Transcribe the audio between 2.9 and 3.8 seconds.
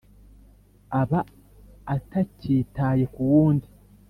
ku wundi.